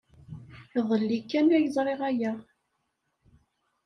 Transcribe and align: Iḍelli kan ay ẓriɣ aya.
Iḍelli 0.77 1.19
kan 1.29 1.47
ay 1.55 1.65
ẓriɣ 1.75 2.01
aya. 2.09 2.33